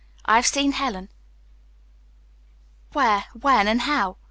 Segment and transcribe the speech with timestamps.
[0.25, 1.09] I have seen Helen."
[2.93, 4.15] "Where, when, and how?"